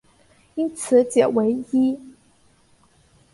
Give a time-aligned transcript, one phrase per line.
[0.55, 1.99] 因此解唯一。